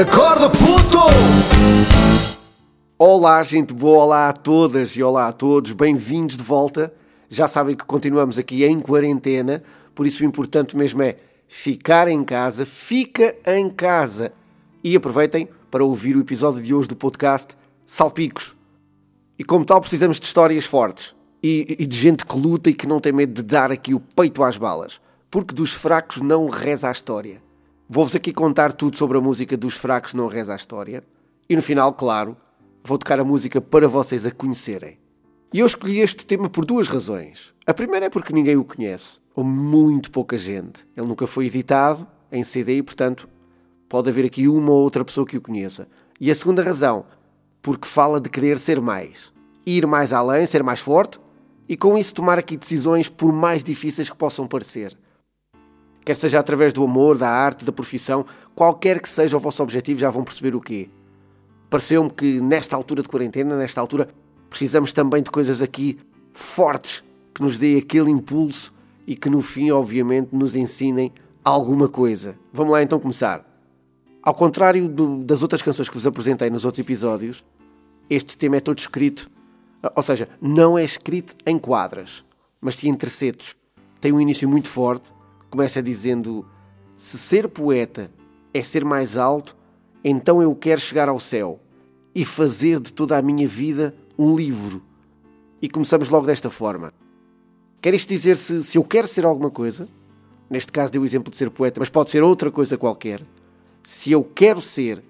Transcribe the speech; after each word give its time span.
Acorda, 0.00 0.48
puto! 0.48 0.98
Olá, 2.96 3.42
gente 3.42 3.74
boa, 3.74 4.04
olá 4.04 4.28
a 4.28 4.32
todas 4.32 4.90
e 4.90 5.02
olá 5.02 5.26
a 5.26 5.32
todos, 5.32 5.72
bem-vindos 5.72 6.36
de 6.36 6.42
volta. 6.44 6.94
Já 7.28 7.48
sabem 7.48 7.74
que 7.74 7.84
continuamos 7.84 8.38
aqui 8.38 8.64
em 8.64 8.78
quarentena, 8.78 9.60
por 9.96 10.06
isso 10.06 10.22
o 10.22 10.24
importante 10.24 10.76
mesmo 10.76 11.02
é 11.02 11.16
ficar 11.48 12.06
em 12.06 12.22
casa, 12.22 12.64
fica 12.64 13.34
em 13.44 13.68
casa. 13.68 14.32
E 14.84 14.94
aproveitem 14.94 15.48
para 15.68 15.82
ouvir 15.82 16.16
o 16.16 16.20
episódio 16.20 16.62
de 16.62 16.72
hoje 16.72 16.86
do 16.86 16.94
podcast 16.94 17.56
Salpicos. 17.84 18.54
E 19.36 19.42
como 19.42 19.64
tal, 19.64 19.80
precisamos 19.80 20.20
de 20.20 20.26
histórias 20.26 20.64
fortes 20.64 21.16
e, 21.42 21.74
e 21.76 21.84
de 21.84 21.96
gente 21.96 22.24
que 22.24 22.38
luta 22.38 22.70
e 22.70 22.72
que 22.72 22.86
não 22.86 23.00
tem 23.00 23.12
medo 23.12 23.32
de 23.32 23.42
dar 23.42 23.72
aqui 23.72 23.94
o 23.94 23.98
peito 23.98 24.44
às 24.44 24.56
balas, 24.56 25.00
porque 25.28 25.52
dos 25.52 25.72
fracos 25.72 26.20
não 26.20 26.48
reza 26.48 26.88
a 26.88 26.92
história. 26.92 27.47
Vou-vos 27.90 28.14
aqui 28.14 28.34
contar 28.34 28.72
tudo 28.72 28.98
sobre 28.98 29.16
a 29.16 29.20
música 29.20 29.56
dos 29.56 29.74
fracos 29.74 30.12
não 30.12 30.26
reza 30.26 30.52
a 30.52 30.56
história. 30.56 31.02
E 31.48 31.56
no 31.56 31.62
final, 31.62 31.94
claro, 31.94 32.36
vou 32.82 32.98
tocar 32.98 33.18
a 33.18 33.24
música 33.24 33.62
para 33.62 33.88
vocês 33.88 34.26
a 34.26 34.30
conhecerem. 34.30 34.98
E 35.54 35.60
eu 35.60 35.66
escolhi 35.66 36.00
este 36.00 36.26
tema 36.26 36.50
por 36.50 36.66
duas 36.66 36.86
razões. 36.86 37.54
A 37.66 37.72
primeira 37.72 38.04
é 38.04 38.10
porque 38.10 38.34
ninguém 38.34 38.58
o 38.58 38.64
conhece, 38.64 39.20
ou 39.34 39.42
muito 39.42 40.10
pouca 40.10 40.36
gente. 40.36 40.86
Ele 40.94 41.06
nunca 41.06 41.26
foi 41.26 41.46
editado 41.46 42.06
em 42.30 42.44
CD 42.44 42.76
e, 42.76 42.82
portanto, 42.82 43.26
pode 43.88 44.10
haver 44.10 44.26
aqui 44.26 44.46
uma 44.48 44.70
ou 44.70 44.82
outra 44.82 45.02
pessoa 45.02 45.26
que 45.26 45.38
o 45.38 45.40
conheça. 45.40 45.88
E 46.20 46.30
a 46.30 46.34
segunda 46.34 46.62
razão, 46.62 47.06
porque 47.62 47.88
fala 47.88 48.20
de 48.20 48.28
querer 48.28 48.58
ser 48.58 48.82
mais, 48.82 49.32
ir 49.64 49.86
mais 49.86 50.12
além, 50.12 50.44
ser 50.44 50.62
mais 50.62 50.80
forte 50.80 51.18
e 51.66 51.74
com 51.74 51.96
isso 51.96 52.14
tomar 52.14 52.38
aqui 52.38 52.54
decisões 52.54 53.08
por 53.08 53.32
mais 53.32 53.64
difíceis 53.64 54.10
que 54.10 54.16
possam 54.16 54.46
parecer 54.46 54.94
quer 56.08 56.14
seja 56.14 56.38
através 56.38 56.72
do 56.72 56.82
amor, 56.82 57.18
da 57.18 57.28
arte, 57.28 57.66
da 57.66 57.70
profissão, 57.70 58.24
qualquer 58.54 58.98
que 58.98 59.08
seja 59.10 59.36
o 59.36 59.40
vosso 59.40 59.62
objetivo, 59.62 60.00
já 60.00 60.08
vão 60.08 60.24
perceber 60.24 60.56
o 60.56 60.60
quê. 60.60 60.88
Pareceu-me 61.68 62.08
que 62.08 62.40
nesta 62.40 62.74
altura 62.74 63.02
de 63.02 63.08
quarentena, 63.10 63.54
nesta 63.58 63.78
altura, 63.78 64.08
precisamos 64.48 64.90
também 64.90 65.22
de 65.22 65.30
coisas 65.30 65.60
aqui 65.60 65.98
fortes 66.32 67.04
que 67.34 67.42
nos 67.42 67.58
dê 67.58 67.76
aquele 67.76 68.10
impulso 68.10 68.72
e 69.06 69.14
que 69.14 69.28
no 69.28 69.42
fim, 69.42 69.70
obviamente, 69.70 70.30
nos 70.32 70.56
ensinem 70.56 71.12
alguma 71.44 71.90
coisa. 71.90 72.38
Vamos 72.54 72.72
lá 72.72 72.82
então 72.82 72.98
começar. 72.98 73.44
Ao 74.22 74.32
contrário 74.32 74.88
do, 74.88 75.22
das 75.22 75.42
outras 75.42 75.60
canções 75.60 75.90
que 75.90 75.94
vos 75.94 76.06
apresentei 76.06 76.48
nos 76.48 76.64
outros 76.64 76.80
episódios, 76.80 77.44
este 78.08 78.34
tema 78.34 78.56
é 78.56 78.60
todo 78.60 78.78
escrito, 78.78 79.30
ou 79.94 80.02
seja, 80.02 80.26
não 80.40 80.78
é 80.78 80.82
escrito 80.82 81.36
em 81.44 81.58
quadras, 81.58 82.24
mas 82.62 82.76
sim 82.76 82.88
em 82.88 82.94
tercetos. 82.94 83.54
Tem 84.00 84.10
um 84.10 84.18
início 84.18 84.48
muito 84.48 84.68
forte, 84.68 85.12
começa 85.50 85.82
dizendo: 85.82 86.46
Se 86.96 87.18
ser 87.18 87.48
poeta 87.48 88.10
é 88.52 88.62
ser 88.62 88.84
mais 88.84 89.16
alto, 89.16 89.56
então 90.04 90.40
eu 90.42 90.54
quero 90.54 90.80
chegar 90.80 91.08
ao 91.08 91.18
céu 91.18 91.60
e 92.14 92.24
fazer 92.24 92.80
de 92.80 92.92
toda 92.92 93.16
a 93.16 93.22
minha 93.22 93.46
vida 93.46 93.94
um 94.18 94.34
livro. 94.34 94.82
E 95.60 95.68
começamos 95.68 96.08
logo 96.08 96.26
desta 96.26 96.50
forma. 96.50 96.92
Quer 97.80 97.94
isto 97.94 98.08
dizer 98.08 98.36
se, 98.36 98.62
se 98.62 98.78
eu 98.78 98.84
quero 98.84 99.06
ser 99.06 99.24
alguma 99.24 99.50
coisa, 99.50 99.88
neste 100.50 100.72
caso 100.72 100.92
deu 100.92 101.02
o 101.02 101.04
exemplo 101.04 101.30
de 101.30 101.36
ser 101.36 101.50
poeta, 101.50 101.80
mas 101.80 101.88
pode 101.88 102.10
ser 102.10 102.22
outra 102.22 102.50
coisa 102.50 102.76
qualquer. 102.76 103.22
Se 103.82 104.10
eu 104.10 104.24
quero 104.24 104.60
ser, 104.60 105.02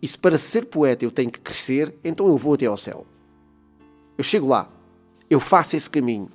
e 0.00 0.06
se 0.06 0.18
para 0.18 0.38
ser 0.38 0.66
poeta 0.66 1.04
eu 1.04 1.10
tenho 1.10 1.30
que 1.30 1.40
crescer, 1.40 1.94
então 2.04 2.26
eu 2.28 2.36
vou 2.36 2.54
até 2.54 2.66
ao 2.66 2.76
céu. 2.76 3.06
Eu 4.16 4.24
chego 4.24 4.46
lá, 4.46 4.70
eu 5.28 5.40
faço 5.40 5.76
esse 5.76 5.88
caminho, 5.88 6.28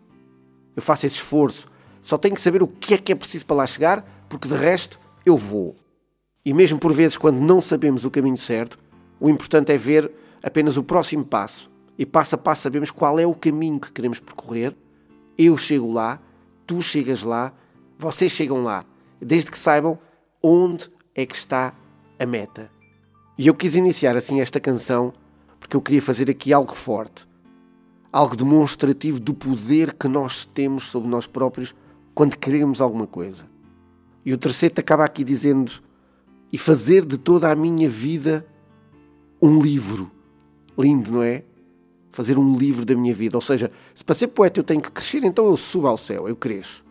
eu 0.76 0.82
faço 0.82 1.06
esse 1.06 1.16
esforço, 1.16 1.68
só 2.08 2.18
tenho 2.18 2.36
que 2.36 2.40
saber 2.40 2.64
o 2.64 2.70
que 2.70 2.94
é 2.94 2.98
que 2.98 3.12
é 3.12 3.16
preciso 3.16 3.46
para 3.46 3.58
lá 3.58 3.68
chegar, 3.68 4.02
porque 4.30 4.48
de 4.48 4.54
resto 4.54 4.98
eu 5.26 5.36
vou. 5.36 5.76
E 6.46 6.54
mesmo 6.54 6.80
por 6.80 6.94
vezes, 6.94 7.18
quando 7.18 7.42
não 7.42 7.60
sabemos 7.60 8.06
o 8.06 8.10
caminho 8.10 8.38
certo, 8.38 8.78
o 9.20 9.28
importante 9.28 9.74
é 9.74 9.78
ver 9.78 10.10
apenas 10.42 10.78
o 10.78 10.84
próximo 10.84 11.26
passo. 11.26 11.70
E 11.98 12.06
passo 12.06 12.36
a 12.36 12.38
passo 12.38 12.62
sabemos 12.62 12.92
qual 12.92 13.20
é 13.20 13.28
o 13.28 13.36
caminho 13.36 13.78
que 13.78 13.92
queremos 13.92 14.22
percorrer. 14.22 14.74
Eu 15.38 15.58
chego 15.58 15.92
lá, 15.92 16.18
tu 16.66 16.82
chegas 16.82 17.24
lá, 17.24 17.52
vocês 18.00 18.32
chegam 18.32 18.64
lá, 18.64 18.86
desde 19.20 19.52
que 19.52 19.58
saibam 19.58 20.00
onde 20.42 20.90
é 21.14 21.26
que 21.26 21.36
está 21.36 21.74
a 22.18 22.26
meta. 22.26 22.72
E 23.38 23.48
eu 23.48 23.54
quis 23.54 23.76
iniciar 23.76 24.16
assim 24.16 24.40
esta 24.40 24.62
canção 24.62 25.12
porque 25.60 25.76
eu 25.76 25.82
queria 25.82 26.02
fazer 26.02 26.32
aqui 26.32 26.54
algo 26.54 26.74
forte, 26.74 27.28
algo 28.14 28.34
demonstrativo 28.34 29.20
do 29.20 29.34
poder 29.34 29.92
que 29.92 30.08
nós 30.08 30.46
temos 30.46 30.86
sobre 30.86 31.10
nós 31.10 31.28
próprios 31.28 31.76
quando 32.18 32.36
queremos 32.36 32.82
alguma 32.82 33.06
coisa. 33.06 33.48
E 34.26 34.34
o 34.34 34.40
terceiro 34.40 34.74
acaba 34.80 35.06
aqui 35.06 35.24
dizendo: 35.24 35.72
e 36.52 36.58
fazer 36.58 37.06
de 37.06 37.16
toda 37.16 37.52
a 37.52 37.56
minha 37.56 37.88
vida 37.88 38.44
um 39.40 39.62
livro. 39.62 40.10
Lindo, 40.76 41.12
não 41.12 41.22
é? 41.22 41.44
Fazer 42.12 42.40
um 42.40 42.58
livro 42.58 42.84
da 42.84 42.96
minha 42.96 43.14
vida. 43.14 43.38
Ou 43.38 43.42
seja, 43.42 43.70
se 43.94 44.04
para 44.04 44.16
ser 44.16 44.30
poeta 44.30 44.60
eu 44.60 44.64
tenho 44.64 44.82
que 44.82 44.90
crescer, 44.90 45.24
então 45.24 45.46
eu 45.46 45.56
subo 45.56 45.86
ao 45.86 45.96
céu, 45.96 46.28
eu 46.28 46.36
cresço. 46.36 46.84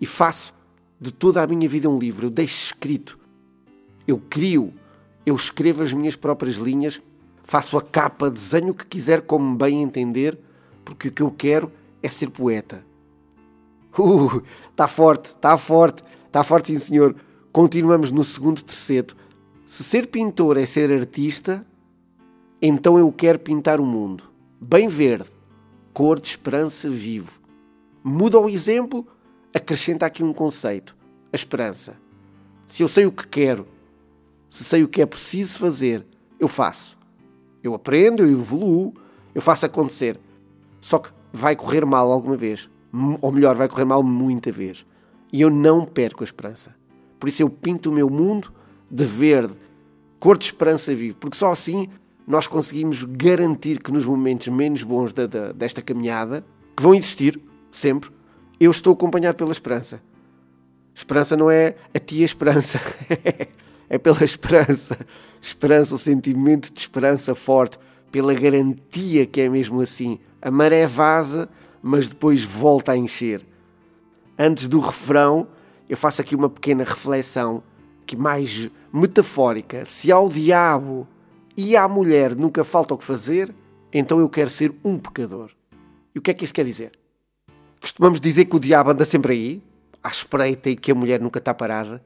E 0.00 0.06
faço 0.06 0.54
de 0.98 1.12
toda 1.12 1.42
a 1.42 1.46
minha 1.46 1.68
vida 1.68 1.90
um 1.90 1.98
livro. 1.98 2.28
Eu 2.28 2.30
deixo 2.30 2.64
escrito. 2.64 3.18
Eu 4.08 4.18
crio. 4.18 4.72
Eu 5.26 5.36
escrevo 5.36 5.82
as 5.82 5.92
minhas 5.92 6.16
próprias 6.16 6.56
linhas. 6.56 7.02
Faço 7.42 7.76
a 7.76 7.82
capa, 7.82 8.30
desenho 8.30 8.70
o 8.70 8.74
que 8.74 8.86
quiser, 8.86 9.20
como 9.20 9.54
bem 9.54 9.82
entender, 9.82 10.38
porque 10.82 11.08
o 11.08 11.12
que 11.12 11.22
eu 11.22 11.30
quero 11.30 11.70
é 12.02 12.08
ser 12.08 12.30
poeta. 12.30 12.86
Uh, 13.98 14.42
está 14.70 14.86
forte, 14.86 15.26
está 15.26 15.56
forte, 15.56 16.02
está 16.26 16.44
forte, 16.44 16.68
sim 16.68 16.78
senhor. 16.78 17.16
Continuamos 17.50 18.10
no 18.10 18.22
segundo 18.22 18.62
terceto. 18.62 19.16
Se 19.64 19.82
ser 19.82 20.08
pintor 20.08 20.58
é 20.58 20.66
ser 20.66 20.92
artista, 20.92 21.66
então 22.60 22.98
eu 22.98 23.10
quero 23.10 23.38
pintar 23.38 23.80
o 23.80 23.86
mundo. 23.86 24.24
Bem 24.60 24.86
verde, 24.86 25.30
cor 25.94 26.20
de 26.20 26.28
esperança 26.28 26.90
vivo. 26.90 27.40
Muda 28.04 28.38
o 28.38 28.48
exemplo, 28.48 29.06
acrescenta 29.54 30.04
aqui 30.04 30.22
um 30.22 30.32
conceito: 30.32 30.94
a 31.32 31.36
esperança. 31.36 31.96
Se 32.66 32.82
eu 32.82 32.88
sei 32.88 33.06
o 33.06 33.12
que 33.12 33.26
quero, 33.26 33.66
se 34.50 34.62
sei 34.62 34.84
o 34.84 34.88
que 34.88 35.00
é 35.00 35.06
preciso 35.06 35.58
fazer, 35.58 36.06
eu 36.38 36.48
faço. 36.48 36.98
Eu 37.62 37.74
aprendo, 37.74 38.22
eu 38.22 38.30
evoluo, 38.30 38.92
eu 39.34 39.40
faço 39.40 39.64
acontecer. 39.64 40.20
Só 40.80 40.98
que 40.98 41.10
vai 41.32 41.56
correr 41.56 41.84
mal 41.84 42.12
alguma 42.12 42.36
vez 42.36 42.68
ou 43.20 43.32
melhor, 43.32 43.54
vai 43.54 43.68
correr 43.68 43.84
mal 43.84 44.02
muita 44.02 44.50
vez. 44.50 44.86
E 45.32 45.40
eu 45.40 45.50
não 45.50 45.84
perco 45.84 46.22
a 46.22 46.24
esperança. 46.24 46.74
Por 47.18 47.28
isso 47.28 47.42
eu 47.42 47.50
pinto 47.50 47.90
o 47.90 47.92
meu 47.92 48.08
mundo 48.08 48.52
de 48.90 49.04
verde, 49.04 49.54
cor 50.20 50.38
de 50.38 50.44
esperança 50.44 50.94
viva, 50.94 51.16
porque 51.18 51.36
só 51.36 51.50
assim 51.50 51.88
nós 52.26 52.46
conseguimos 52.46 53.04
garantir 53.04 53.80
que 53.80 53.92
nos 53.92 54.04
momentos 54.04 54.48
menos 54.48 54.82
bons 54.82 55.12
da, 55.12 55.26
da, 55.26 55.52
desta 55.52 55.80
caminhada, 55.80 56.44
que 56.76 56.82
vão 56.82 56.94
existir 56.94 57.40
sempre, 57.70 58.10
eu 58.58 58.70
estou 58.70 58.92
acompanhado 58.92 59.36
pela 59.36 59.52
esperança. 59.52 60.02
Esperança 60.94 61.36
não 61.36 61.50
é 61.50 61.76
a 61.94 61.98
tia 61.98 62.24
esperança, 62.24 62.80
é 63.88 63.98
pela 63.98 64.24
esperança. 64.24 64.98
Esperança, 65.40 65.94
o 65.94 65.98
sentimento 65.98 66.72
de 66.72 66.80
esperança 66.80 67.34
forte, 67.34 67.78
pela 68.10 68.34
garantia 68.34 69.26
que 69.26 69.42
é 69.42 69.48
mesmo 69.48 69.80
assim. 69.80 70.18
A 70.40 70.50
maré 70.50 70.86
vaza 70.86 71.48
mas 71.86 72.08
depois 72.08 72.42
volta 72.42 72.92
a 72.92 72.96
encher. 72.96 73.46
Antes 74.36 74.66
do 74.66 74.80
refrão, 74.80 75.46
eu 75.88 75.96
faço 75.96 76.20
aqui 76.20 76.34
uma 76.34 76.50
pequena 76.50 76.82
reflexão 76.82 77.62
que 78.04 78.16
mais 78.16 78.68
metafórica. 78.92 79.84
Se 79.84 80.10
ao 80.10 80.28
diabo 80.28 81.06
e 81.56 81.76
à 81.76 81.86
mulher 81.86 82.34
nunca 82.34 82.64
falta 82.64 82.92
o 82.92 82.98
que 82.98 83.04
fazer, 83.04 83.54
então 83.92 84.18
eu 84.18 84.28
quero 84.28 84.50
ser 84.50 84.74
um 84.84 84.98
pecador. 84.98 85.52
E 86.12 86.18
o 86.18 86.22
que 86.22 86.30
é 86.30 86.34
que 86.34 86.44
isto 86.44 86.54
quer 86.54 86.64
dizer? 86.64 86.92
Costumamos 87.80 88.20
dizer 88.20 88.46
que 88.46 88.56
o 88.56 88.60
diabo 88.60 88.90
anda 88.90 89.04
sempre 89.04 89.32
aí, 89.32 89.62
à 90.02 90.08
espreita 90.08 90.68
e 90.68 90.76
que 90.76 90.90
a 90.90 90.94
mulher 90.94 91.20
nunca 91.20 91.38
está 91.38 91.54
parada. 91.54 92.00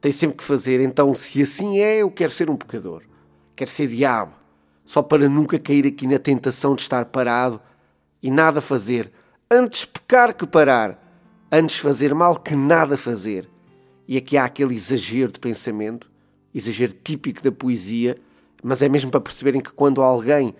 Tem 0.00 0.10
sempre 0.10 0.38
que 0.38 0.44
fazer, 0.44 0.80
então 0.80 1.14
se 1.14 1.40
assim 1.40 1.78
é, 1.78 1.98
eu 1.98 2.10
quero 2.10 2.32
ser 2.32 2.50
um 2.50 2.56
pecador. 2.56 3.02
Quero 3.54 3.70
ser 3.70 3.86
diabo, 3.86 4.34
só 4.84 5.00
para 5.00 5.28
nunca 5.28 5.60
cair 5.60 5.86
aqui 5.86 6.08
na 6.08 6.18
tentação 6.18 6.74
de 6.74 6.82
estar 6.82 7.04
parado 7.04 7.60
e 8.22 8.30
nada 8.30 8.60
fazer. 8.60 9.10
Antes 9.50 9.84
pecar 9.84 10.34
que 10.34 10.46
parar. 10.46 10.98
Antes 11.50 11.78
fazer 11.78 12.14
mal 12.14 12.38
que 12.38 12.54
nada 12.54 12.96
fazer. 12.96 13.48
E 14.06 14.16
aqui 14.16 14.36
há 14.36 14.44
aquele 14.44 14.74
exagero 14.74 15.32
de 15.32 15.40
pensamento, 15.40 16.10
exagero 16.54 16.92
típico 16.92 17.42
da 17.42 17.52
poesia, 17.52 18.18
mas 18.62 18.82
é 18.82 18.88
mesmo 18.88 19.10
para 19.10 19.20
perceberem 19.20 19.60
que 19.60 19.72
quando 19.72 20.00
alguém 20.00 20.54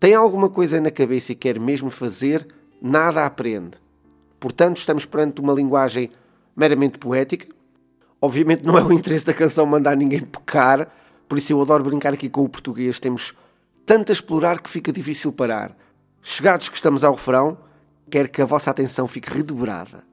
tem 0.00 0.14
alguma 0.14 0.48
coisa 0.48 0.80
na 0.80 0.90
cabeça 0.90 1.32
e 1.32 1.36
quer 1.36 1.60
mesmo 1.60 1.90
fazer, 1.90 2.46
nada 2.80 3.24
aprende. 3.24 3.72
Portanto, 4.40 4.78
estamos 4.78 5.04
perante 5.04 5.40
uma 5.40 5.52
linguagem 5.52 6.10
meramente 6.56 6.98
poética. 6.98 7.46
Obviamente 8.20 8.64
não 8.64 8.76
é 8.76 8.82
o 8.82 8.92
interesse 8.92 9.24
da 9.24 9.34
canção 9.34 9.64
mandar 9.66 9.96
ninguém 9.96 10.20
pecar, 10.20 10.92
por 11.28 11.38
isso 11.38 11.52
eu 11.52 11.62
adoro 11.62 11.84
brincar 11.84 12.12
aqui 12.12 12.28
com 12.28 12.42
o 12.42 12.48
português. 12.48 12.98
Temos 12.98 13.34
tanto 13.86 14.10
a 14.10 14.12
explorar 14.12 14.60
que 14.60 14.68
fica 14.68 14.92
difícil 14.92 15.32
parar. 15.32 15.76
Chegados 16.24 16.68
que 16.68 16.76
estamos 16.76 17.02
ao 17.02 17.14
refrão, 17.14 17.58
quero 18.08 18.28
que 18.28 18.40
a 18.40 18.46
vossa 18.46 18.70
atenção 18.70 19.08
fique 19.08 19.28
redobrada. 19.28 20.04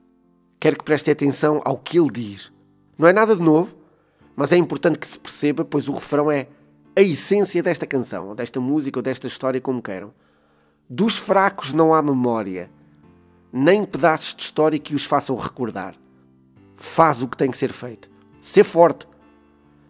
Quero 0.60 0.76
que 0.76 0.84
prestem 0.84 1.12
atenção 1.12 1.62
ao 1.64 1.78
que 1.78 2.00
ele 2.00 2.10
diz. 2.10 2.52
Não 2.98 3.08
é 3.08 3.14
nada 3.14 3.36
de 3.36 3.42
novo, 3.42 3.76
Mas 4.36 4.54
é 4.54 4.58
importante 4.58 4.98
que 4.98 5.06
se 5.06 5.20
perceba, 5.20 5.66
pois 5.66 5.90
o 5.90 5.94
refrão 5.94 6.32
é 6.32 6.48
a 6.96 7.02
essência 7.02 7.62
desta 7.62 7.86
canção, 7.86 8.30
ou 8.30 8.36
desta 8.36 8.62
música, 8.62 8.98
ou 8.98 9.04
desta 9.04 9.28
história, 9.28 9.60
como 9.60 9.82
queiram. 9.82 10.14
Dos 10.90 11.18
fracos 11.18 11.74
não 11.74 11.94
há 11.94 12.02
memória, 12.02 12.72
nem 13.52 13.84
pedaços 13.84 14.34
de 14.34 14.44
história 14.44 14.80
que 14.80 14.96
os 14.96 15.04
façam 15.04 15.36
recordar. 15.36 15.94
Faz 16.78 17.22
o 17.22 17.28
que 17.28 17.36
tem 17.36 17.52
que 17.52 17.58
ser 17.58 17.74
feito. 17.74 18.10
Ser 18.40 18.64
forte. 18.64 19.06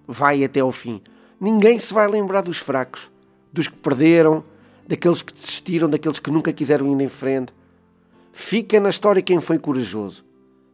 Vai 0.07 0.44
até 0.44 0.62
ao 0.62 0.71
fim. 0.71 1.00
Ninguém 1.39 1.77
se 1.77 1.94
vai 1.94 2.07
lembrar 2.07 2.42
dos 2.42 2.57
fracos, 2.57 3.12
dos 3.54 3.68
que 3.68 3.77
perderam, 3.77 4.44
daqueles 4.89 5.21
que 5.21 5.31
desistiram, 5.31 5.88
daqueles 5.88 6.18
que 6.18 6.31
nunca 6.31 6.51
quiseram 6.51 6.88
ir 6.88 7.00
em 7.00 7.07
frente. 7.07 7.53
Fica 8.31 8.80
na 8.80 8.89
história 8.89 9.21
quem 9.21 9.39
foi 9.39 9.59
corajoso, 9.59 10.25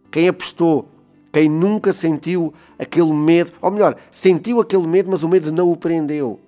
quem 0.09 0.29
apostou, 0.29 0.89
quem 1.33 1.49
nunca 1.49 1.91
sentiu 1.91 2.53
aquele 2.79 3.13
medo, 3.13 3.51
ou 3.61 3.69
melhor, 3.69 3.97
sentiu 4.09 4.61
aquele 4.61 4.87
medo, 4.87 5.11
mas 5.11 5.21
o 5.21 5.27
medo 5.27 5.51
não 5.51 5.69
o 5.69 5.75
prendeu. 5.75 6.39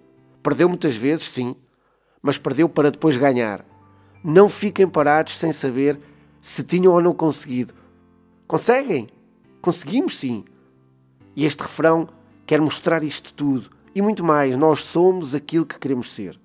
Perdeu 0.41 0.69
muitas 0.69 0.95
vezes, 0.95 1.27
sim, 1.27 1.57
mas 2.21 2.37
perdeu 2.37 2.69
para 2.69 2.89
depois 2.89 3.17
ganhar. 3.17 3.65
Não 4.23 4.47
fiquem 4.47 4.87
parados 4.87 5.37
sem 5.37 5.51
saber 5.51 5.99
se 6.39 6.63
tinham 6.63 6.93
ou 6.93 7.01
não 7.01 7.13
conseguido. 7.13 7.73
Conseguem? 8.47 9.09
Conseguimos 9.61 10.17
sim. 10.17 10.45
E 11.35 11.45
este 11.45 11.63
refrão 11.63 12.07
quer 12.45 12.61
mostrar 12.61 13.03
isto 13.03 13.33
tudo 13.33 13.69
e 13.93 14.01
muito 14.01 14.23
mais. 14.23 14.55
Nós 14.55 14.85
somos 14.85 15.35
aquilo 15.35 15.65
que 15.65 15.77
queremos 15.77 16.13
ser. 16.13 16.39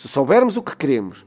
Se 0.00 0.08
soubermos 0.08 0.56
o 0.56 0.62
que 0.62 0.74
queremos, 0.74 1.26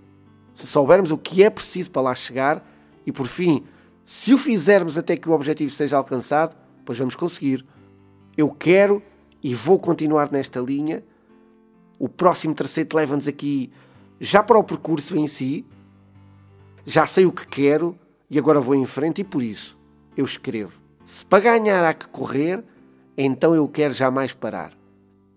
se 0.52 0.66
soubermos 0.66 1.12
o 1.12 1.18
que 1.20 1.44
é 1.44 1.50
preciso 1.52 1.92
para 1.92 2.02
lá 2.02 2.16
chegar 2.16 2.68
e 3.06 3.12
por 3.12 3.28
fim, 3.28 3.64
se 4.04 4.34
o 4.34 4.38
fizermos 4.38 4.98
até 4.98 5.16
que 5.16 5.30
o 5.30 5.32
objetivo 5.32 5.70
seja 5.70 5.96
alcançado, 5.96 6.56
pois 6.84 6.98
vamos 6.98 7.16
conseguir. 7.16 7.64
Eu 8.36 8.50
quero 8.50 9.00
e 9.44 9.54
vou 9.54 9.78
continuar 9.78 10.32
nesta 10.32 10.60
linha. 10.60 11.04
O 12.00 12.10
próximo 12.10 12.56
terceiro 12.56 12.98
leva-nos 12.98 13.28
aqui 13.28 13.72
já 14.20 14.42
para 14.42 14.58
o 14.58 14.64
percurso 14.64 15.16
em 15.16 15.28
si. 15.28 15.64
Já 16.84 17.06
sei 17.06 17.28
o 17.28 17.32
que 17.32 17.46
quero 17.46 17.96
e 18.28 18.40
agora 18.40 18.60
vou 18.60 18.74
em 18.74 18.86
frente 18.86 19.22
e 19.22 19.24
por 19.24 19.44
isso 19.44 19.80
eu 20.18 20.26
escrevo. 20.26 20.82
Se 21.06 21.24
para 21.24 21.44
ganhar 21.44 21.86
há 21.86 21.94
que 21.94 22.08
correr, 22.08 22.64
então 23.16 23.54
eu 23.54 23.68
quero 23.68 23.94
jamais 23.94 24.34
parar. 24.34 24.74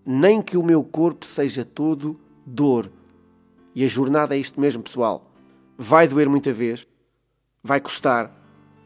Nem 0.03 0.41
que 0.41 0.57
o 0.57 0.63
meu 0.63 0.83
corpo 0.83 1.23
seja 1.23 1.63
todo 1.63 2.19
dor. 2.43 2.96
E 3.77 3.85
a 3.85 3.87
jornada 3.87 4.35
é 4.35 4.39
isto 4.39 4.59
mesmo, 4.59 4.81
pessoal. 4.81 5.31
Vai 5.77 6.07
doer 6.07 6.27
muita 6.27 6.51
vez, 6.51 6.87
vai 7.61 7.79
custar, 7.79 8.35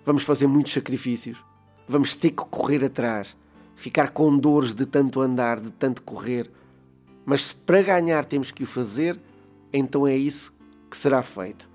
vamos 0.03 0.21
fazer 0.21 0.47
muitos 0.47 0.73
sacrifícios, 0.73 1.41
vamos 1.88 2.13
ter 2.13 2.31
que 2.31 2.43
correr 2.43 2.83
atrás, 2.83 3.38
ficar 3.73 4.09
com 4.09 4.38
dores 4.38 4.73
de 4.73 4.85
tanto 4.85 5.21
andar, 5.21 5.61
de 5.61 5.71
tanto 5.71 6.03
correr. 6.03 6.51
Mas 7.25 7.45
se 7.45 7.55
para 7.55 7.81
ganhar 7.81 8.25
temos 8.25 8.51
que 8.51 8.63
o 8.63 8.67
fazer, 8.67 9.17
então 9.71 10.05
é 10.05 10.13
isso 10.13 10.53
que 10.89 10.97
será 10.97 11.21
feito. 11.21 11.69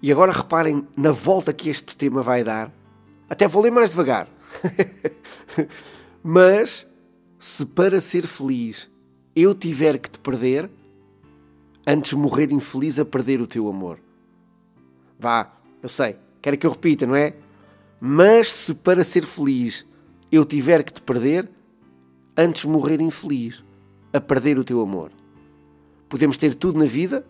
E 0.00 0.12
agora 0.12 0.30
reparem 0.30 0.86
na 0.96 1.10
volta 1.10 1.52
que 1.52 1.68
este 1.68 1.96
tema 1.96 2.22
vai 2.22 2.44
dar. 2.44 2.72
Até 3.28 3.48
vou 3.48 3.60
ler 3.60 3.72
mais 3.72 3.90
devagar. 3.90 4.28
Mas 6.22 6.86
se 7.40 7.66
para 7.66 8.00
ser 8.00 8.24
feliz 8.24 8.88
eu 9.34 9.52
tiver 9.52 9.98
que 9.98 10.08
te 10.08 10.20
perder, 10.20 10.70
antes 11.90 12.12
morrer 12.12 12.52
infeliz 12.52 12.98
a 13.00 13.04
perder 13.04 13.40
o 13.40 13.46
teu 13.46 13.68
amor. 13.68 14.00
Vá, 15.18 15.52
eu 15.82 15.88
sei, 15.88 16.16
quero 16.40 16.56
que 16.56 16.66
eu 16.66 16.70
repita, 16.70 17.04
não 17.04 17.16
é? 17.16 17.34
Mas 18.00 18.52
se 18.52 18.74
para 18.74 19.02
ser 19.02 19.24
feliz 19.24 19.84
eu 20.30 20.44
tiver 20.44 20.84
que 20.84 20.92
te 20.92 21.02
perder, 21.02 21.50
antes 22.36 22.64
morrer 22.64 23.00
infeliz 23.00 23.64
a 24.12 24.20
perder 24.20 24.56
o 24.58 24.64
teu 24.64 24.80
amor. 24.80 25.10
Podemos 26.08 26.36
ter 26.36 26.54
tudo 26.54 26.78
na 26.78 26.84
vida, 26.84 27.24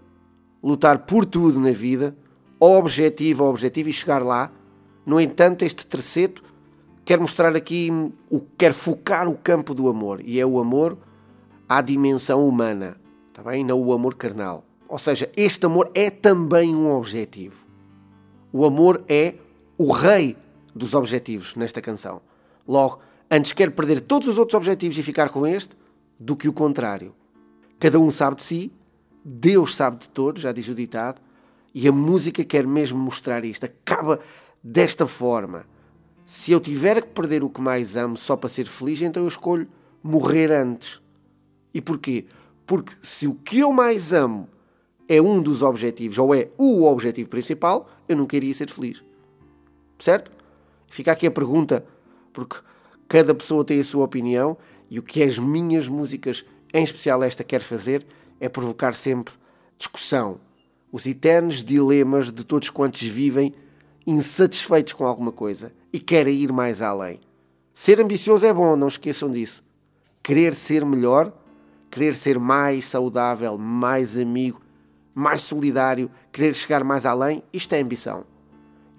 lutar 0.62 1.06
por 1.06 1.24
tudo 1.24 1.58
na 1.58 1.72
vida, 1.72 2.14
objetivo 2.58 3.44
a 3.44 3.48
objetivo 3.48 3.88
e 3.88 3.92
chegar 3.92 4.22
lá. 4.22 4.52
No 5.06 5.18
entanto, 5.18 5.62
este 5.62 5.86
terceiro 5.86 6.42
quer 7.04 7.18
mostrar 7.18 7.56
aqui, 7.56 7.90
quer 8.58 8.74
focar 8.74 9.26
o 9.26 9.36
campo 9.36 9.74
do 9.74 9.88
amor. 9.88 10.20
E 10.22 10.38
é 10.38 10.44
o 10.44 10.60
amor 10.60 10.98
à 11.66 11.80
dimensão 11.80 12.46
humana, 12.46 13.00
está 13.40 13.50
bem? 13.50 13.64
Não 13.64 13.80
o 13.80 13.92
amor 13.92 14.14
carnal. 14.16 14.64
Ou 14.86 14.98
seja, 14.98 15.30
este 15.36 15.64
amor 15.64 15.90
é 15.94 16.10
também 16.10 16.74
um 16.74 16.92
objetivo. 16.92 17.66
O 18.52 18.64
amor 18.64 19.02
é 19.08 19.34
o 19.78 19.92
rei 19.92 20.36
dos 20.74 20.94
objetivos 20.94 21.54
nesta 21.56 21.80
canção. 21.80 22.20
Logo, 22.68 23.00
antes 23.30 23.52
quer 23.52 23.70
perder 23.70 24.00
todos 24.00 24.28
os 24.28 24.36
outros 24.36 24.56
objetivos 24.56 24.98
e 24.98 25.02
ficar 25.02 25.30
com 25.30 25.46
este, 25.46 25.76
do 26.18 26.36
que 26.36 26.48
o 26.48 26.52
contrário. 26.52 27.14
Cada 27.78 27.98
um 27.98 28.10
sabe 28.10 28.36
de 28.36 28.42
si, 28.42 28.72
Deus 29.24 29.74
sabe 29.74 29.98
de 29.98 30.08
todos, 30.08 30.42
já 30.42 30.52
diz 30.52 30.68
o 30.68 30.74
ditado, 30.74 31.20
e 31.74 31.88
a 31.88 31.92
música 31.92 32.44
quer 32.44 32.66
mesmo 32.66 32.98
mostrar 32.98 33.44
isto. 33.44 33.64
Acaba 33.64 34.20
desta 34.62 35.06
forma. 35.06 35.64
Se 36.26 36.52
eu 36.52 36.60
tiver 36.60 37.00
que 37.00 37.08
perder 37.08 37.42
o 37.42 37.48
que 37.48 37.60
mais 37.60 37.96
amo 37.96 38.16
só 38.16 38.36
para 38.36 38.50
ser 38.50 38.66
feliz, 38.66 39.00
então 39.00 39.22
eu 39.22 39.28
escolho 39.28 39.66
morrer 40.02 40.52
antes. 40.52 41.00
E 41.72 41.80
porquê? 41.80 42.26
Porque 42.70 42.92
se 43.02 43.26
o 43.26 43.34
que 43.34 43.58
eu 43.58 43.72
mais 43.72 44.12
amo 44.12 44.48
é 45.08 45.20
um 45.20 45.42
dos 45.42 45.60
objetivos, 45.60 46.18
ou 46.18 46.32
é 46.32 46.50
o 46.56 46.84
objetivo 46.84 47.28
principal, 47.28 47.90
eu 48.08 48.14
não 48.14 48.26
queria 48.26 48.54
ser 48.54 48.70
feliz. 48.70 49.02
Certo? 49.98 50.30
Fica 50.86 51.10
aqui 51.10 51.26
a 51.26 51.32
pergunta, 51.32 51.84
porque 52.32 52.58
cada 53.08 53.34
pessoa 53.34 53.64
tem 53.64 53.80
a 53.80 53.82
sua 53.82 54.04
opinião 54.04 54.56
e 54.88 55.00
o 55.00 55.02
que 55.02 55.20
as 55.20 55.36
minhas 55.36 55.88
músicas, 55.88 56.44
em 56.72 56.84
especial 56.84 57.24
esta, 57.24 57.42
quer 57.42 57.60
fazer 57.60 58.06
é 58.38 58.48
provocar 58.48 58.94
sempre 58.94 59.34
discussão, 59.76 60.38
os 60.92 61.04
eternos 61.06 61.64
dilemas 61.64 62.30
de 62.30 62.44
todos 62.44 62.70
quantos 62.70 63.02
vivem 63.02 63.52
insatisfeitos 64.06 64.92
com 64.92 65.04
alguma 65.04 65.32
coisa 65.32 65.72
e 65.92 65.98
querem 65.98 66.36
ir 66.36 66.52
mais 66.52 66.80
além. 66.80 67.18
Ser 67.72 68.00
ambicioso 68.00 68.46
é 68.46 68.54
bom, 68.54 68.76
não 68.76 68.86
esqueçam 68.86 69.28
disso. 69.28 69.60
Querer 70.22 70.54
ser 70.54 70.86
melhor, 70.86 71.36
querer 71.90 72.14
ser 72.14 72.38
mais 72.38 72.84
saudável, 72.86 73.58
mais 73.58 74.16
amigo, 74.16 74.60
mais 75.14 75.42
solidário, 75.42 76.10
querer 76.30 76.54
chegar 76.54 76.84
mais 76.84 77.04
além, 77.04 77.42
isto 77.52 77.72
é 77.74 77.80
ambição. 77.80 78.24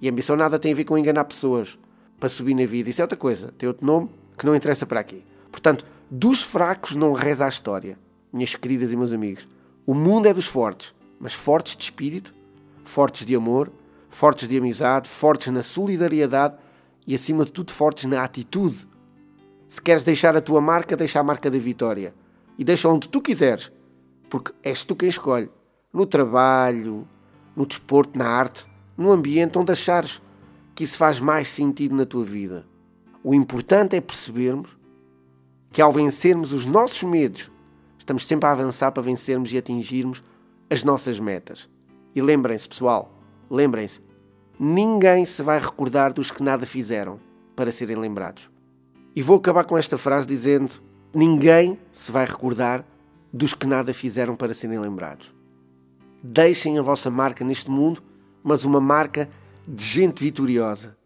E 0.02 0.10
ambição 0.10 0.36
nada 0.36 0.60
tem 0.60 0.74
a 0.74 0.76
ver 0.76 0.84
com 0.84 0.98
enganar 0.98 1.26
pessoas 1.26 1.80
para 2.20 2.30
subir 2.30 2.54
na 2.54 2.66
vida. 2.66 2.90
Isso 2.90 3.02
é 3.02 3.04
outra 3.04 3.18
coisa, 3.18 3.54
tem 3.58 3.68
outro 3.68 3.86
nome 3.86 4.10
que 4.38 4.46
não 4.46 4.56
interessa 4.56 4.86
para 4.86 5.00
aqui. 5.00 5.26
Portanto, 5.52 5.86
dos 6.10 6.44
fracos 6.44 6.96
não 6.96 7.14
reza 7.14 7.46
a 7.46 7.50
história, 7.50 7.98
minhas 8.34 8.56
queridas 8.56 8.92
e 8.92 8.98
meus 8.98 9.14
amigos. 9.14 9.48
O 9.86 9.94
mundo 9.94 10.28
é 10.28 10.34
dos 10.34 10.46
fortes 10.46 10.94
mas 11.22 11.36
fortes 11.36 11.78
de 11.78 11.84
espírito, 11.84 12.34
fortes 12.84 13.24
de 13.24 13.36
amor, 13.36 13.72
fortes 14.10 14.48
de 14.48 14.58
amizade, 14.58 15.08
fortes 15.08 15.54
na 15.54 15.62
solidariedade 15.62 16.58
e, 17.06 17.14
acima 17.14 17.46
de 17.46 17.52
tudo, 17.52 17.72
fortes 17.72 18.06
na 18.06 18.24
atitude. 18.24 18.88
Se 19.68 19.80
queres 19.80 20.04
deixar 20.04 20.36
a 20.36 20.42
tua 20.42 20.60
marca, 20.60 20.98
deixa 20.98 21.20
a 21.20 21.24
marca 21.24 21.52
da 21.52 21.60
vitória. 21.60 22.16
E 22.58 22.64
deixa 22.64 22.90
onde 22.90 23.10
tu 23.10 23.22
quiseres, 23.22 23.72
porque 24.30 24.54
és 24.64 24.84
tu 24.84 24.96
quem 24.96 25.10
escolhe. 25.10 25.50
No 25.94 26.06
trabalho, 26.06 27.08
no 27.56 27.66
desporto, 27.66 28.18
na 28.18 28.28
arte, 28.28 28.66
no 28.98 29.12
ambiente 29.12 29.58
onde 29.58 29.72
achares 29.72 30.22
que 30.74 30.84
isso 30.84 30.98
faz 30.98 31.20
mais 31.20 31.50
sentido 31.50 31.96
na 31.96 32.06
tua 32.06 32.24
vida. 32.24 32.66
O 33.24 33.34
importante 33.34 33.96
é 33.96 34.02
percebermos 34.02 34.78
que 35.72 35.82
ao 35.82 35.92
vencermos 35.92 36.54
os 36.54 36.66
nossos 36.66 37.04
medos, 37.04 37.52
estamos 37.98 38.26
sempre 38.26 38.48
a 38.48 38.52
avançar 38.52 38.92
para 38.92 39.04
vencermos 39.04 39.54
e 39.54 39.58
atingirmos 39.58 40.24
as 40.70 40.84
nossas 40.84 41.20
metas. 41.20 41.70
E 42.16 42.22
lembrem-se, 42.22 42.68
pessoal, 42.68 43.14
lembrem-se, 43.50 44.02
ninguém 44.60 45.24
se 45.24 45.42
vai 45.42 45.60
recordar 45.60 46.14
dos 46.14 46.32
que 46.32 46.44
nada 46.44 46.66
fizeram 46.66 47.20
para 47.56 47.72
serem 47.72 47.96
lembrados. 47.96 48.50
E 49.16 49.22
vou 49.22 49.38
acabar 49.38 49.66
com 49.66 49.78
esta 49.78 49.98
frase 49.98 50.28
dizendo: 50.28 50.72
ninguém 51.14 51.78
se 51.92 52.12
vai 52.12 52.26
recordar 52.26 52.86
dos 53.32 53.54
que 53.54 53.68
nada 53.68 53.94
fizeram 53.94 54.36
para 54.36 54.54
serem 54.54 54.80
lembrados. 54.80 55.34
Deixem 56.24 56.78
a 56.78 56.82
vossa 56.82 57.10
marca 57.10 57.44
neste 57.44 57.70
mundo, 57.72 58.02
mas 58.44 58.66
uma 58.66 58.82
marca 58.82 59.30
de 59.68 59.84
gente 59.84 60.24
vitoriosa. 60.24 60.98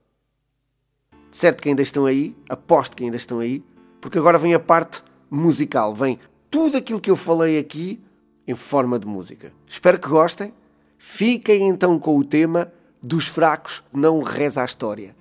De 1.30 1.38
certo 1.38 1.62
que 1.62 1.70
ainda 1.70 1.82
estão 1.82 2.06
aí, 2.06 2.36
aposto 2.50 2.96
que 2.96 3.04
ainda 3.04 3.18
estão 3.18 3.40
aí, 3.40 3.64
porque 4.02 4.18
agora 4.18 4.38
vem 4.38 4.54
a 4.54 4.60
parte 4.60 5.04
musical, 5.30 5.94
vem 5.94 6.20
tudo 6.50 6.78
aquilo 6.78 7.02
que 7.02 7.12
eu 7.12 7.16
falei 7.16 7.60
aqui 7.60 8.02
em 8.48 8.56
forma 8.56 9.00
de 9.00 9.08
música. 9.08 9.52
Espero 9.68 10.00
que 10.00 10.08
gostem. 10.08 10.54
Fiquem 10.98 11.68
então 11.68 12.00
com 12.00 12.18
o 12.18 12.24
tema 12.24 12.72
dos 13.02 13.28
fracos 13.28 13.84
não 13.94 14.22
reza 14.22 14.62
a 14.62 14.66
história. 14.66 15.16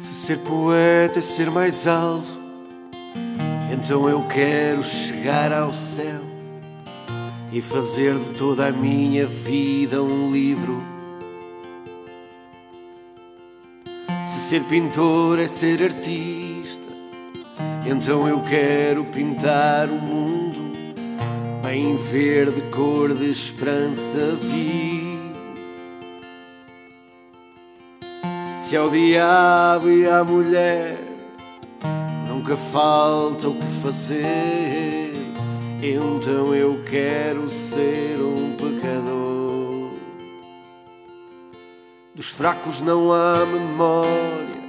Se 0.00 0.14
Ser 0.14 0.38
poeta 0.38 1.18
é 1.18 1.22
ser 1.22 1.50
mais 1.50 1.86
alto, 1.86 2.30
então 3.70 4.08
eu 4.08 4.22
quero 4.22 4.82
chegar 4.82 5.52
ao 5.52 5.74
céu 5.74 6.22
e 7.52 7.60
fazer 7.60 8.14
de 8.14 8.30
toda 8.30 8.68
a 8.68 8.72
minha 8.72 9.26
vida 9.26 10.02
um 10.02 10.32
livro. 10.32 10.82
Se 14.24 14.40
ser 14.40 14.62
pintor 14.64 15.38
é 15.38 15.46
ser 15.46 15.82
artista, 15.82 16.88
então 17.84 18.26
eu 18.26 18.40
quero 18.40 19.04
pintar 19.04 19.90
o 19.90 20.00
mundo 20.00 20.72
bem 21.62 21.94
verde, 21.98 22.62
cor 22.70 23.12
de 23.12 23.30
esperança 23.30 24.34
viva. 24.40 25.09
Se 28.70 28.76
ao 28.76 28.88
diabo 28.88 29.90
e 29.90 30.06
à 30.06 30.22
mulher 30.22 30.96
nunca 32.28 32.54
falta 32.54 33.48
o 33.48 33.56
que 33.56 33.66
fazer, 33.66 35.12
então 35.82 36.54
eu 36.54 36.80
quero 36.88 37.50
ser 37.50 38.20
um 38.20 38.52
pecador. 38.52 39.90
Dos 42.14 42.30
fracos 42.30 42.80
não 42.80 43.12
há 43.12 43.44
memória, 43.44 44.62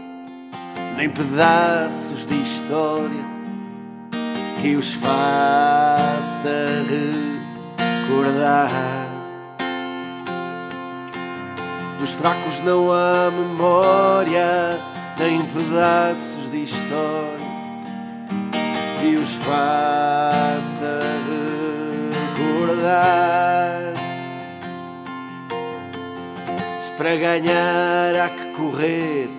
nem 0.97 1.07
pedaços 1.07 2.25
de 2.25 2.41
história 2.41 3.23
que 4.63 4.75
os 4.77 4.95
faça 4.95 6.49
recordar. 8.09 9.10
Dos 12.01 12.13
fracos 12.15 12.61
não 12.61 12.91
há 12.91 13.29
memória, 13.29 14.81
nem 15.19 15.45
pedaços 15.45 16.49
de 16.49 16.63
história 16.63 17.45
que 18.99 19.17
os 19.17 19.35
faça 19.35 20.99
recordar. 22.35 23.93
Se 26.79 26.91
para 26.93 27.15
ganhar 27.17 28.15
há 28.15 28.29
que 28.29 28.45
correr, 28.53 29.29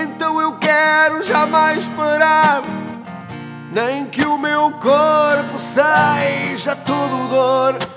então 0.00 0.40
eu 0.40 0.52
quero 0.58 1.20
jamais 1.24 1.88
parar. 1.88 2.62
Nem 3.72 4.06
que 4.06 4.24
o 4.24 4.38
meu 4.38 4.70
corpo 4.70 5.58
seja 5.58 6.76
todo 6.76 7.28
dor. 7.28 7.95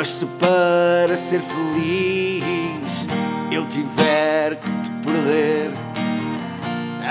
Mas 0.00 0.08
se 0.08 0.24
para 0.24 1.14
ser 1.14 1.42
feliz 1.42 3.06
eu 3.50 3.66
tiver 3.66 4.56
que 4.56 4.72
te 4.80 4.90
perder, 5.04 5.70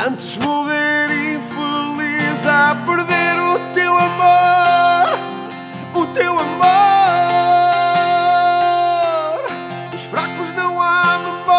antes 0.08 0.40
morrer 0.40 1.36
infeliz 1.36 2.48
a 2.48 2.76
perder 2.88 3.40
o 3.40 3.60
teu 3.74 3.96
amor, 3.96 5.20
o 5.94 6.08
teu 6.16 6.32
amor. 6.32 6.66
Dos 9.92 10.06
fracos 10.06 10.52
não 10.54 10.82
há 10.82 11.20
memória, 11.20 11.59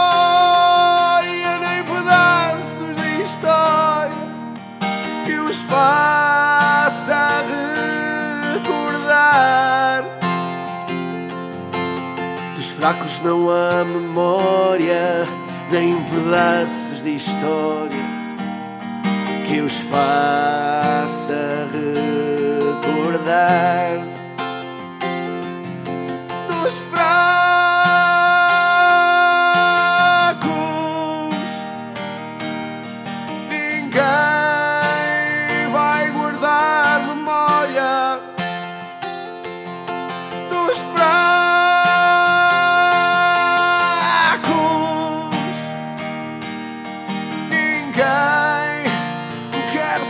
fracos 12.81 13.21
não 13.21 13.51
há 13.51 13.85
memória, 13.85 15.29
nem 15.71 16.03
pedaços 16.03 17.03
de 17.03 17.15
história 17.15 17.91
que 19.47 19.61
os 19.61 19.81
faça 19.81 21.69
recordar. 22.81 23.70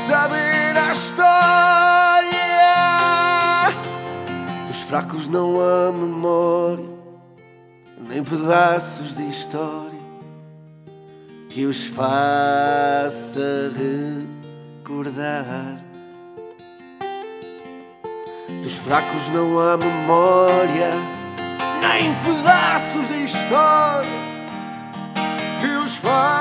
Saber 0.07 0.77
a 0.77 0.93
história. 0.93 2.41
Dos 4.67 4.83
fracos 4.83 5.29
não 5.29 5.61
há 5.61 5.93
memória, 5.93 6.89
nem 8.09 8.25
pedaços 8.25 9.15
de 9.15 9.29
história 9.29 10.01
que 11.51 11.67
os 11.67 11.87
faça 11.87 13.73
recordar. 14.83 15.85
Dos 18.63 18.77
fracos 18.77 19.31
não 19.31 19.59
há 19.59 19.77
memória, 19.77 20.93
nem 21.81 22.15
pedaços 22.17 23.09
de 23.09 23.25
história 23.25 24.09
que 25.61 25.67
os 25.85 25.97
faça 25.97 26.40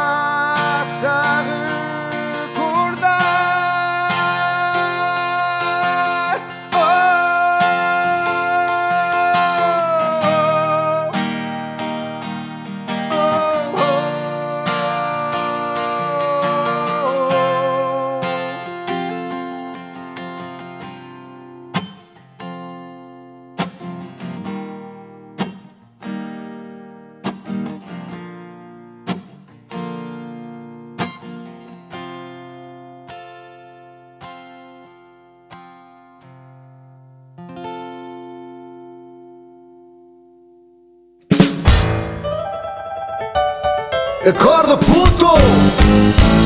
Acorda, 44.30 44.78
puto! 44.78 46.39